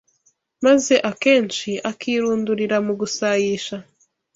[0.65, 3.77] maze akenshi akirundurira mu gusayisha